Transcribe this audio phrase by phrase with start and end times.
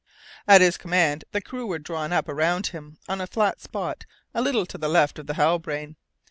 [0.47, 4.41] At his command the crew were drawn up around him on a flat spot a
[4.41, 5.95] little to the left of the Halbrane.